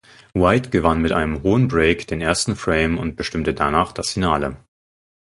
White 0.33 0.71
gewann 0.71 1.03
mit 1.03 1.11
einem 1.11 1.43
hohen 1.43 1.67
Break 1.67 2.07
den 2.07 2.21
ersten 2.21 2.55
Frame 2.55 2.97
und 2.97 3.15
bestimmte 3.15 3.53
danach 3.53 3.91
das 3.91 4.13
Finale. 4.13 4.57